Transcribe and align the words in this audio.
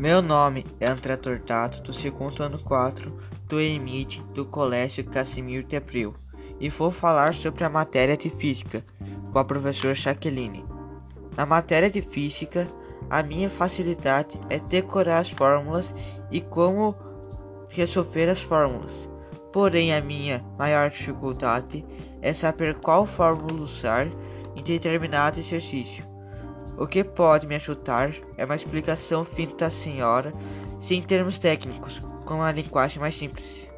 Meu 0.00 0.22
nome 0.22 0.64
é 0.80 0.86
André 0.86 1.14
Tortato, 1.14 1.82
do 1.82 1.92
segundo 1.92 2.42
ano 2.42 2.58
4 2.58 3.14
do 3.46 3.60
EMIT 3.60 4.22
do 4.32 4.46
Colégio 4.46 5.04
Casimiro 5.04 5.66
Abreu, 5.76 6.14
e 6.58 6.70
vou 6.70 6.90
falar 6.90 7.34
sobre 7.34 7.64
a 7.64 7.68
matéria 7.68 8.16
de 8.16 8.30
Física 8.30 8.82
com 9.30 9.38
a 9.38 9.44
professora 9.44 9.94
Jaqueline. 9.94 10.64
Na 11.36 11.44
matéria 11.44 11.90
de 11.90 12.00
Física, 12.00 12.66
a 13.10 13.22
minha 13.22 13.50
facilidade 13.50 14.40
é 14.48 14.58
decorar 14.58 15.18
as 15.18 15.28
fórmulas 15.32 15.92
e 16.30 16.40
como 16.40 16.96
resolver 17.68 18.30
as 18.30 18.40
fórmulas. 18.40 19.06
Porém, 19.52 19.94
a 19.94 20.00
minha 20.00 20.42
maior 20.58 20.88
dificuldade 20.88 21.84
é 22.22 22.32
saber 22.32 22.76
qual 22.76 23.04
fórmula 23.04 23.60
usar 23.60 24.08
em 24.56 24.62
determinado 24.62 25.38
exercício. 25.38 26.09
O 26.80 26.86
que 26.86 27.04
pode 27.04 27.46
me 27.46 27.56
ajudar 27.56 28.10
é 28.38 28.44
uma 28.46 28.56
explicação 28.56 29.22
fina 29.22 29.54
da 29.54 29.68
senhora, 29.68 30.32
sem 30.80 31.02
termos 31.02 31.38
técnicos, 31.38 32.00
com 32.24 32.36
uma 32.36 32.50
linguagem 32.50 32.98
mais 32.98 33.14
simples. 33.14 33.69